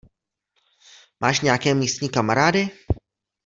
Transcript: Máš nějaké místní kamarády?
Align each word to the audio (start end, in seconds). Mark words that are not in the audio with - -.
Máš 1.19 1.41
nějaké 1.41 1.73
místní 1.75 2.09
kamarády? 2.09 2.69